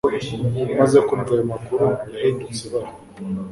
Amaze 0.73 0.97
kumva 1.07 1.31
ayo 1.35 1.43
makuru, 1.53 1.85
yahindutse 2.13 2.61
ibara 2.67 2.89